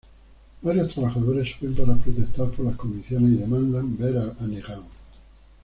Varios 0.63 0.95
trabajadores 0.95 1.49
suben 1.59 1.75
para 1.75 1.95
protestar 2.03 2.49
por 2.49 2.65
las 2.65 2.75
condiciones 2.75 3.33
y 3.33 3.35
demandan 3.35 3.95
ver 3.99 4.17
a 4.17 4.47
Negan. 4.47 4.81